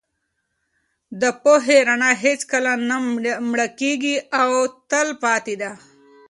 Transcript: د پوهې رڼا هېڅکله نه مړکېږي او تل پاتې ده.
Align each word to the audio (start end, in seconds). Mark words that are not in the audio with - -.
د 1.21 1.23
پوهې 1.41 1.77
رڼا 1.87 2.11
هېڅکله 2.25 2.71
نه 2.89 2.97
مړکېږي 3.49 4.15
او 4.41 4.49
تل 4.89 5.07
پاتې 5.23 5.55
ده. 5.61 5.71